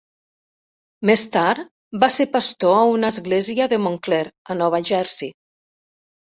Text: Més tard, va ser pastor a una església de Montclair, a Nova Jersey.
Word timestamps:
Més 1.09 1.25
tard, 1.35 1.67
va 2.05 2.09
ser 2.17 2.27
pastor 2.37 2.75
a 2.79 2.89
una 2.95 3.13
església 3.15 3.69
de 3.77 3.81
Montclair, 3.87 4.25
a 4.51 4.59
Nova 4.65 4.85
Jersey. 4.93 5.35